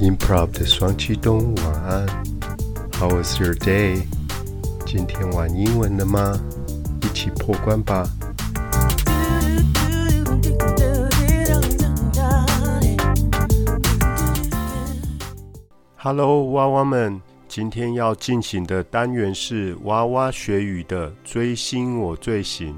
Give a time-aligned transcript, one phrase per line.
[0.00, 2.06] Improv 的双驱动，晚安。
[2.92, 4.04] How was your day？
[4.86, 6.40] 今天玩英文了吗？
[7.02, 8.08] 一起破关吧。
[15.96, 22.72] Hello，娃娃们，今天要进行的单元是娃娃学语的追星我最行。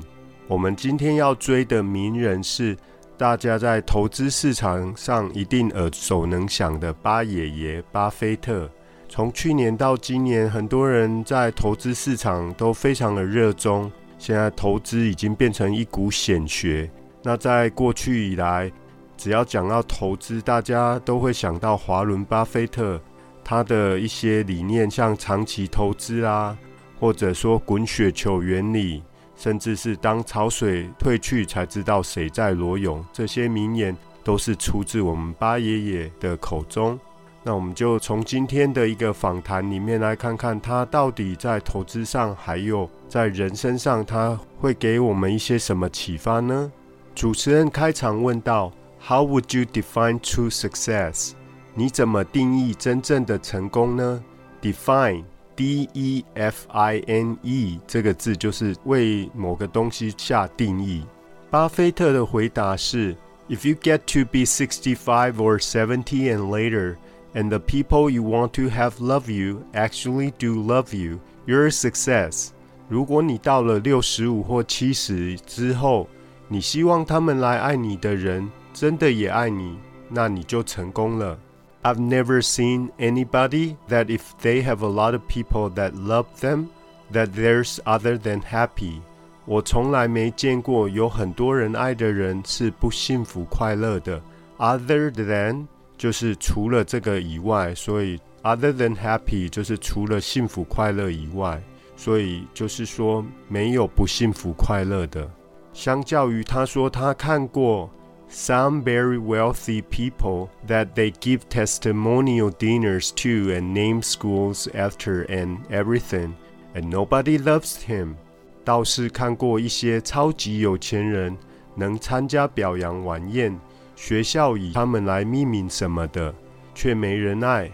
[0.48, 2.75] 我们今天要追的名人是。
[3.21, 8.67] 大家在投资市场上一定耳熟能详的巴爷爷巴菲特，
[9.11, 13.93] 从去年到今年，很多人在投资市场都非常的热衷。
[14.17, 16.90] 现在投资已经变成一股显学。
[17.22, 18.72] 那在过去以来，
[19.18, 22.98] 只要讲到投资，大家都会想到华伦巴菲特，
[23.45, 26.57] 他的一些理念，像长期投资啊，
[26.98, 29.03] 或者说滚雪球原理。
[29.40, 37.00] 甚至是当潮水退去才知道谁在裸泳，这些名言都是出自我们八爷爷的口中。
[37.42, 46.70] 那我们就从今天的一个访谈里面来看看他到底在投资上，还有在人生上，他会给我们一些什么启发呢？
[47.15, 48.70] 主持人开场问道
[49.03, 51.33] ：“How would you define true success？
[51.75, 54.22] 你怎么定义真正的成功呢
[54.61, 55.25] ？Define。”
[55.61, 61.05] D E F I N E 这个字就是为某个东西下定义。
[61.50, 63.14] 巴菲特的回答是
[63.47, 66.97] ：If you get to be sixty-five or seventy and later,
[67.34, 71.70] and the people you want to have love you actually do love you, you're a
[71.70, 72.53] success。
[72.88, 76.08] 如果你到了六十五或七十之后，
[76.48, 79.77] 你希望他们来爱你的人真的也爱你，
[80.08, 81.38] 那你就成功了。
[81.84, 86.70] I've never seen anybody that if they have a lot of people that love them,
[87.12, 89.02] that there's other than happy.
[89.45, 94.20] 我从来没见过有很多人爱的人是不幸福快乐的。
[94.58, 101.62] Other than 就是除了这个以外，所以 other than happy 就是除了幸福快乐以外，
[101.95, 105.30] 所以就是说没有不幸福快乐的。
[105.74, 107.90] 相较于他说他看过
[108.30, 115.59] some very wealthy people that they give testimonial dinners to and name schools after and
[115.69, 116.34] everything,
[116.74, 118.16] and nobody loves him.
[118.63, 121.38] 倒是看过一些超级有钱人
[121.75, 123.59] 能参加表扬晚宴，
[123.96, 126.34] 学校以他们来命名什么的，
[126.74, 127.72] 却没人爱。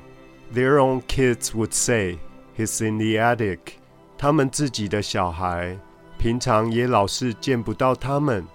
[0.53, 2.17] Their own kids would say,
[2.57, 3.59] "He's in the attic."
[4.17, 5.77] 他们自己的小孩
[6.17, 8.45] 平常也老是见不到他们。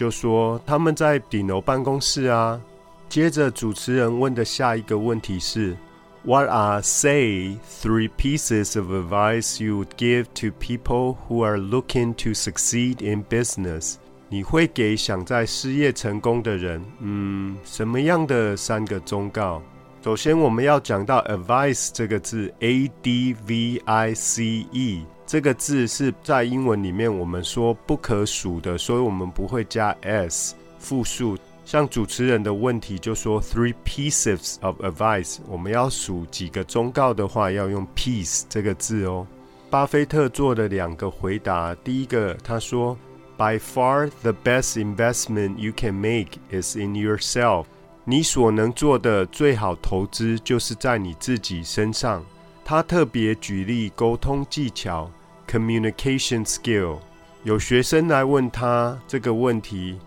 [0.00, 2.58] 就说他们在顶楼办公室啊。
[3.06, 5.76] 接着主持人问的下一个问题是
[6.24, 12.30] ：What are say three pieces of advice you would give to people who are looking to
[12.30, 13.96] succeed in business？
[14.30, 19.60] 你会给想在事业成功的人，嗯，什么样的三个忠告？
[20.02, 25.04] 首先，我们要讲到 advice 这个字，a d v i c e。
[25.30, 31.38] 这个字是在英文里面我们说不可数的，所以我们不会加 s 复数。
[31.64, 39.24] 像主持人的问题就说 three pieces of advice，我们要数几个忠告的话，要用 piece 这个字哦。
[39.70, 42.98] 巴菲特做的两个回答，第一个他说
[43.36, 47.66] ，By far the best investment you can make is in yourself。
[48.04, 52.24] 你所能做的最好投资就是在你自己身上。
[52.64, 55.08] 他特别举例沟通技巧。
[55.49, 56.97] Communication skill，
[57.43, 59.99] 有学生来问他这个问题，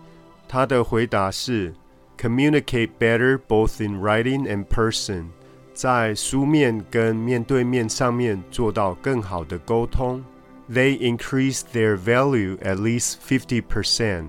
[0.47, 1.73] 他的回答是：
[2.17, 5.25] Communicate better both in writing and person，
[5.73, 10.23] 在书面跟面对面上面做到更好的沟通。
[10.69, 14.25] They increase their value at least fifty percent，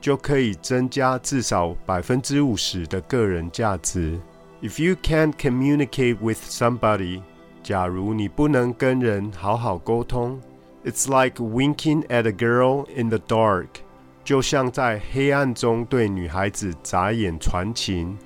[0.00, 4.18] 就可以增加至少百分之五十的个人价值。
[4.62, 7.20] If you can't communicate with somebody，
[7.62, 10.40] 假如你不能跟人好好沟通。
[10.87, 13.67] It's like winking at a girl in the dark，
[14.23, 18.17] 就像在黑暗中对女孩子眨眼传情。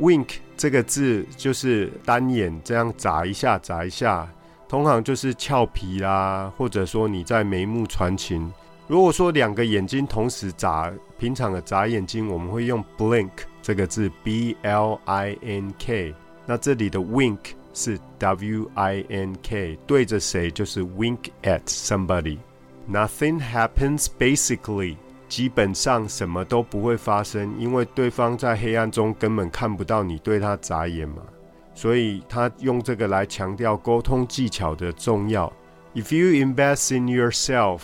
[0.00, 4.26] Wink 这个字就是单眼这样眨一下，眨一下，
[4.66, 8.50] 通常就是俏皮啦，或者说你在眉目传情。
[8.86, 13.28] 如果说两个眼睛同时眨，平常的眨眼睛，我们会用 blink
[13.60, 16.14] 这个字，b l i n k。
[16.46, 17.36] 那这里的 wink。
[17.75, 24.97] 是 W I N K，对着谁就是 wink at somebody。Nothing happens basically，
[25.29, 31.21] 基本上什么都不会发生，因为对方在黑暗中根本看不到你对他眨眼嘛。
[31.73, 35.51] 所以他用这个来强调沟通技巧的重要。
[35.95, 37.81] If you invest in yourself，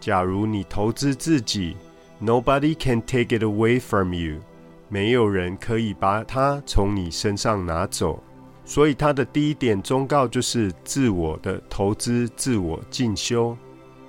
[0.00, 1.76] 假如你投资自己，
[2.20, 4.40] Nobody can take it away from you，
[4.88, 8.22] 没有人可以把它从你身上拿走。
[8.69, 13.57] 所以他的第一点忠告就是自我的投资、自我进修，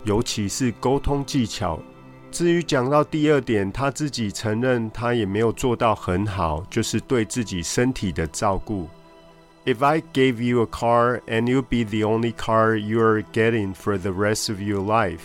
[0.03, 1.81] 尤其是沟通技巧。
[2.33, 8.89] 至于讲到第二点，他自己承认他也没有做到很好，就是对自己身体的照顾。
[9.65, 14.11] If I gave you a car and you'd be the only car you're getting for the
[14.11, 15.21] rest of your life，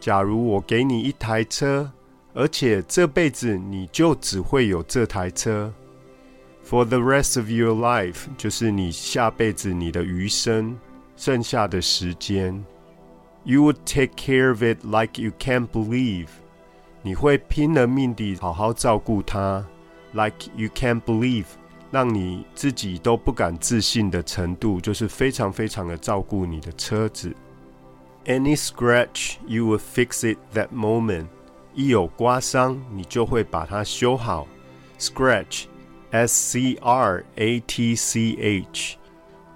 [0.00, 1.92] 假如我给你一台车，
[2.34, 5.72] 而且这辈子你就只会有这台车。
[6.71, 10.77] For the rest of your life，就是你下辈子你的余生
[11.15, 12.63] 剩下的时间，
[13.43, 16.27] You would take care of it like you can't believe。
[17.01, 19.65] 你会拼了命地好好照顾它，
[20.11, 21.45] like you can't believe，
[21.89, 27.33] 让你自己都不敢自信的程度，就是非常非常的照顾你的车子。
[28.25, 31.27] Any scratch, you will fix it that moment。
[31.73, 34.45] 一有刮伤，你就会把它修好。
[34.99, 35.67] Scratch。
[36.11, 38.97] S C R A T C H，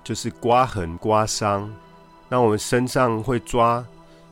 [0.04, 1.74] 就是刮痕、刮伤。
[2.28, 3.86] 那我们身上会抓、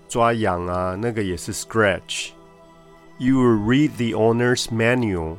[0.08, 5.38] 抓痒啊，那个也是 scratch。You will read the owner's manual，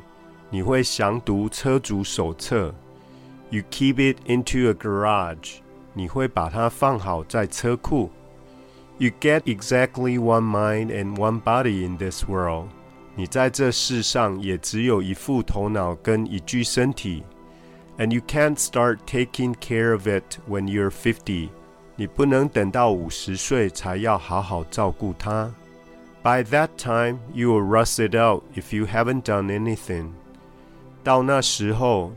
[0.49, 2.73] 你会详读车主手册。
[3.49, 5.57] You keep it into a garage，
[5.93, 8.09] 你会把它放好在车库。
[8.97, 12.67] You get exactly one mind and one body in this world。
[13.15, 17.23] 你在这世上也只有一副头脑跟一具身体，
[17.97, 21.49] and you can't start taking care of it when you're fifty。
[21.97, 25.53] 你不能等到五十岁才要好好照顾它。
[26.23, 30.11] By that time, you will rust it out if you haven't done anything。
[31.03, 32.11] 到那时候，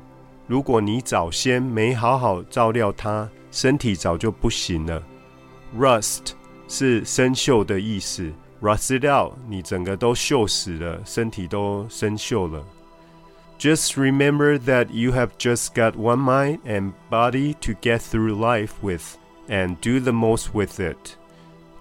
[0.47, 5.03] 如果你早先没好好照料它，身体早就不行了。
[5.77, 6.33] Rust
[6.69, 8.33] 是生锈的意思。
[8.62, 12.64] Rust it out，你整个都锈死了，身体都生锈了。
[13.58, 19.18] Just remember that you have just got one mind and body to get through life with,
[19.48, 21.16] and do the most with it.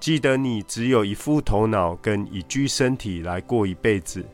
[0.00, 4.25] 记得你只有一副头脑跟一具身体来过一辈子，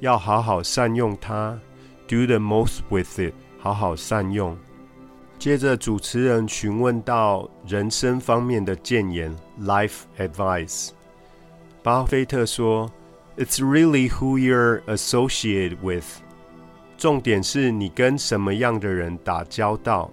[0.00, 1.58] 要好好善用它。
[2.06, 4.56] Do the most with it，好好善用。
[5.38, 10.90] 接着主持人询问到人生方面的谏言，life advice。
[11.81, 16.05] 巴菲特说：“It's really who you're associated with。
[16.97, 20.09] 重点是你跟什么样的人打交道。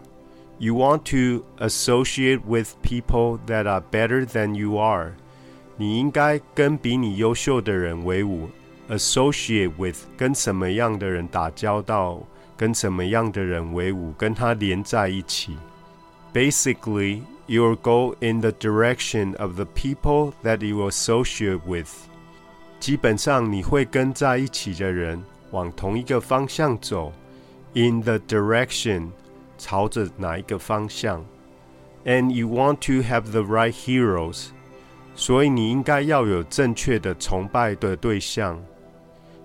[0.58, 5.12] You want to associate with people that are better than you are。
[5.76, 8.48] 你应该跟比你优秀的人为伍。
[8.88, 12.20] Associate with 跟什么样的人打交道，
[12.56, 15.56] 跟什么样的人为伍，跟他连在一起。
[16.34, 21.88] Basically。” you will go in the direction of the people that you associate with。
[22.78, 27.12] 基本上你会跟在一起的人往同一个方向走，
[27.74, 29.10] in the direction，
[29.58, 31.24] 朝着哪一个方向？
[32.04, 34.46] And you want to have the right heroes，
[35.14, 38.58] 所以你应该要有正确的崇拜的对象。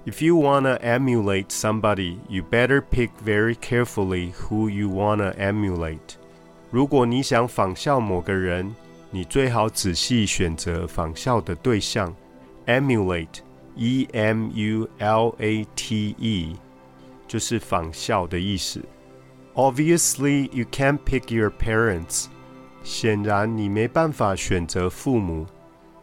[0.06, 6.16] If you wanna emulate somebody, you better pick very carefully who you wanna emulate.
[6.72, 8.76] 如果你想仿效某个人，
[9.12, 12.14] 你最好仔细选择仿效的对象。
[12.66, 16.56] Emulate，E M U L A T E，
[17.28, 18.82] 就是仿效的意思。
[19.54, 22.26] Obviously, you can't pick your parents。
[22.84, 25.46] 显然，你没办法选择父母。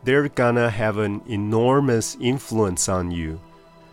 [0.04, 3.38] They're gonna have an enormous influence on you。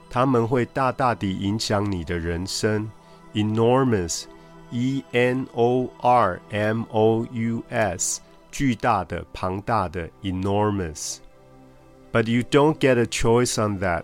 [0.10, 2.90] 他们会大大地影响你的人生。
[3.34, 4.24] Enormous。
[4.72, 8.22] E N O R M O U S，
[8.52, 14.04] 巨大的、庞大的，enormous。But you don't get a choice on that，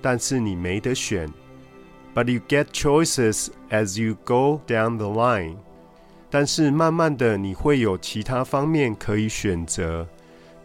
[0.00, 1.28] 但是你没得选。
[2.14, 5.56] But you get choices as you go down the line，
[6.30, 10.06] 但是慢慢的你会有其他方面可以选择。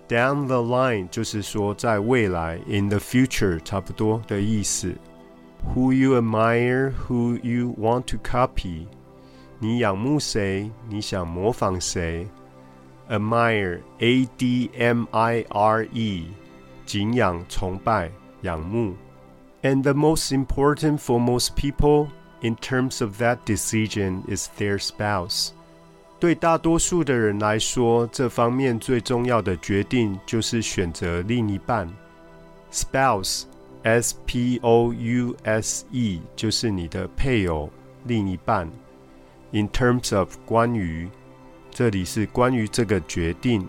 [0.07, 4.95] Down the line 就是说在未来，in the future 差不多的意思。
[5.75, 8.87] Who you admire, who you want to copy。
[9.59, 10.71] 你仰慕谁？
[10.87, 12.27] 你想模仿谁？
[13.09, 16.27] Admire，A D M I R E，
[16.85, 18.95] 敬仰、崇拜、仰慕。
[19.61, 22.07] And the most important for most people
[22.41, 25.49] in terms of that decision is their spouse。
[26.19, 31.89] 对大多数的人来说，这方面最重要的决定就是选择另一半。
[32.71, 37.69] Spouse，S P O U S E，就是你的配偶、
[38.05, 38.69] 另一半。
[39.53, 41.09] In terms of 关于，
[41.71, 43.67] 这里是关于这个决定。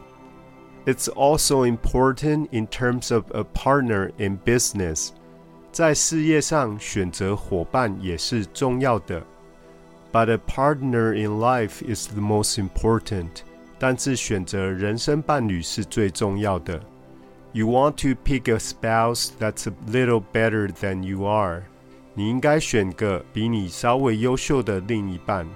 [0.87, 5.11] It's also important in terms of a partner in business，
[5.73, 9.23] 在事业上选择伙伴也是重要的。
[10.13, 13.43] But a partner in life is the most important.
[13.79, 16.83] 但是选择人生伴侣是最重要的。
[17.53, 21.63] You want to pick a spouse that's a little better than you are.
[22.15, 25.47] 你应该选个比你稍微优秀的另一半。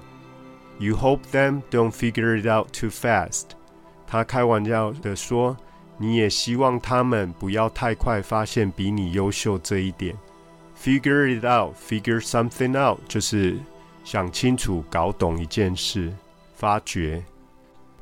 [0.79, 3.43] You hope them don't figure it out too fast.
[4.07, 5.55] 他开玩笑的说
[5.99, 10.15] ：“你也希望他们不要太快发现比你优秀这一点。”
[10.81, 13.59] Figure it out, figure something out，就是
[14.05, 16.13] 想清楚、搞懂一件事、
[16.55, 17.21] 发掘。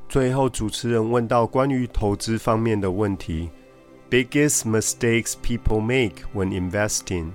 [0.08, 3.50] 最后，主持人问到关于投资方面的问题
[4.08, 7.32] ：Biggest mistakes people make when investing。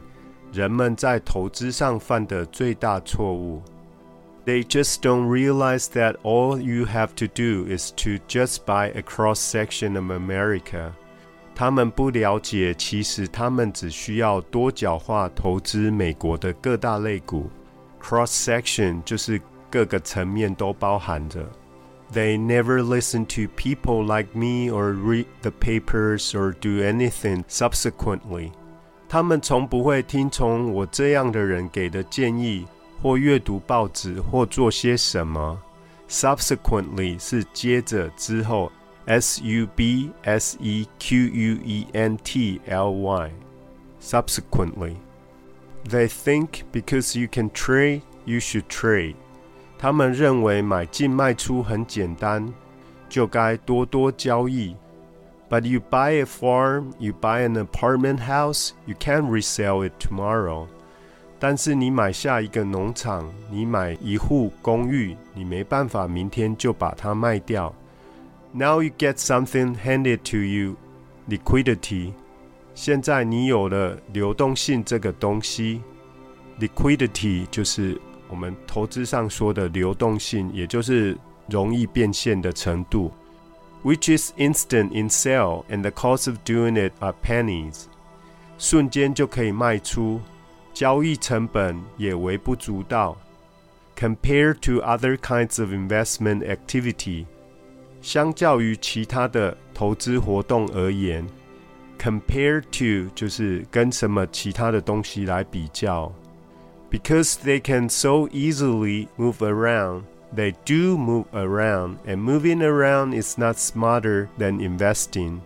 [0.53, 3.61] 人们在投资上犯的最大错误。
[4.44, 9.38] They just don't realize that all you have to do is to just buy a cross
[9.40, 10.92] section of America。
[11.54, 17.50] 他们不了解，其实他们只需要多角化投资美国的各大类股。
[18.00, 21.44] Cross section 就是各个层面都包含着。
[22.12, 28.52] They never listen to people like me or read the papers or do anything subsequently.
[29.08, 32.66] 他们从不会听从我这样的人给的建议，
[33.02, 35.60] 或阅读报纸，或做些什么。
[36.08, 38.72] Subsequently 是接着之后，
[39.06, 44.96] S U B S E Q U E N T L Y。Subsequently,
[45.88, 49.16] they think because you can trade, you should trade。
[49.78, 52.52] 他们认为买进卖出很简单，
[53.08, 54.76] 就该多多交易。
[55.48, 60.68] but you buy a farm, you buy an apartment house, you can't resell it tomorrow.
[61.45, 67.75] 但是你买下一个农场，你买一户公寓，你没办法明天就把它卖掉。
[68.53, 70.77] Now you get something handed to you,
[71.27, 72.13] liquidity.
[72.73, 75.81] 现在你有了流动性这个东西
[76.61, 81.17] ，liquidity 就是我们投资上说的流动性，也就是
[81.49, 83.11] 容易变现的程度。
[83.83, 87.83] which is instant in sale and the cost of doing it are pennies，
[88.57, 90.21] 瞬间就可以卖出，
[90.72, 93.16] 交易成本也微不足道。
[93.96, 97.26] Compared to other kinds of investment activity，
[98.00, 101.26] 相较于其他的投资活动而言，
[101.98, 106.12] compared to 就是跟什么其他的东西来比较。
[106.90, 110.04] Because they can so easily move around
[110.34, 115.40] they do move around, and moving around is not smarter than investing.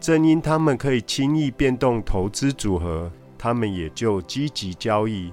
[0.00, 5.31] 正因他们可以轻易变动投资组合， 他们也就积极交易。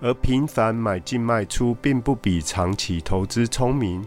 [0.00, 4.04] 而频繁买进卖出，并不比长期投资聪明。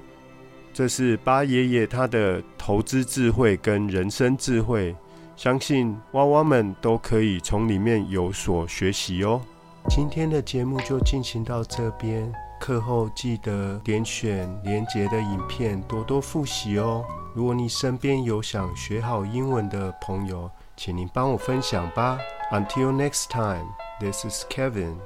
[0.72, 4.96] 这是八爷爷他的投资智慧跟人生智慧，
[5.36, 9.42] 相信娃娃们都可以从里面有所学习哦。
[9.90, 12.32] 今天的节目就进行到这边。
[12.60, 17.06] 课后记得点选连结的影片，多多复习哦。
[17.34, 22.19] 如果你身边有想学好英文的朋友，请您帮我分享吧。
[22.51, 23.67] Until next time,
[24.01, 24.97] this is Kevin.